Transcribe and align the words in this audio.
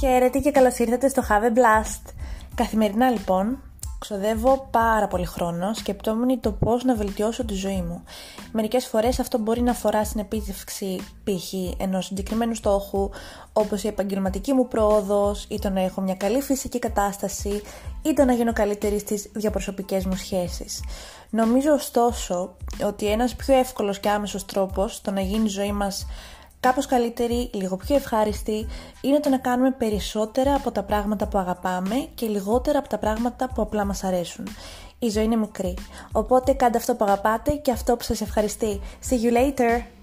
Χαίρετε 0.00 0.38
και 0.38 0.50
καλώς 0.50 0.78
ήρθατε 0.78 1.08
στο 1.08 1.22
Have 1.28 1.42
a 1.42 1.58
Blast. 1.58 2.12
Καθημερινά 2.54 3.10
λοιπόν 3.10 3.58
ξοδεύω 3.98 4.68
πάρα 4.70 5.08
πολύ 5.08 5.24
χρόνο 5.24 5.74
σκεπτόμενοι 5.74 6.38
το 6.38 6.52
πώς 6.52 6.84
να 6.84 6.94
βελτιώσω 6.94 7.44
τη 7.44 7.54
ζωή 7.54 7.82
μου. 7.82 8.02
Μερικές 8.52 8.86
φορές 8.86 9.20
αυτό 9.20 9.38
μπορεί 9.38 9.60
να 9.60 9.70
αφορά 9.70 10.04
στην 10.04 10.20
επίτευξη 10.20 10.96
π.χ. 11.24 11.52
ενός 11.76 12.06
συγκεκριμένου 12.06 12.54
στόχου 12.54 13.10
όπως 13.52 13.82
η 13.82 13.88
επαγγελματική 13.88 14.52
μου 14.52 14.68
πρόοδος 14.68 15.46
ή 15.48 15.58
το 15.58 15.70
να 15.70 15.80
έχω 15.80 16.00
μια 16.00 16.14
καλή 16.14 16.40
φυσική 16.40 16.78
κατάσταση 16.78 17.62
ή 18.02 18.12
το 18.14 18.24
να 18.24 18.32
γίνω 18.32 18.52
καλύτερη 18.52 18.98
στις 18.98 19.30
διαπροσωπικές 19.32 20.04
μου 20.04 20.16
σχέσεις. 20.16 20.82
Νομίζω 21.30 21.72
ωστόσο 21.72 22.56
ότι 22.84 23.06
ένας 23.06 23.34
πιο 23.34 23.54
εύκολος 23.54 23.98
και 23.98 24.08
άμεσος 24.08 24.44
τρόπος 24.44 25.00
το 25.00 25.10
να 25.10 25.20
γίνει 25.20 25.44
η 25.44 25.48
ζωή 25.48 25.72
μας 25.72 26.06
κάπως 26.60 26.86
καλύτερη, 26.86 27.50
λίγο 27.52 27.76
πιο 27.76 27.96
ευχάριστη, 27.96 28.66
είναι 29.02 29.20
το 29.20 29.28
να 29.28 29.38
κάνουμε 29.38 29.70
περισσότερα 29.70 30.54
από 30.54 30.70
τα 30.70 30.82
πράγματα 30.82 31.26
που 31.28 31.38
αγαπάμε 31.38 32.08
και 32.14 32.26
λιγότερα 32.26 32.78
από 32.78 32.88
τα 32.88 32.98
πράγματα 32.98 33.48
που 33.54 33.62
απλά 33.62 33.84
μας 33.84 34.04
αρέσουν. 34.04 34.48
Η 34.98 35.08
ζωή 35.08 35.24
είναι 35.24 35.36
μικρή, 35.36 35.74
οπότε 36.12 36.52
κάντε 36.52 36.78
αυτό 36.78 36.94
που 36.94 37.04
αγαπάτε 37.04 37.52
και 37.52 37.70
αυτό 37.70 37.96
που 37.96 38.02
σας 38.02 38.20
ευχαριστεί. 38.20 38.80
See 39.08 39.24
you 39.24 39.32
later! 39.32 39.97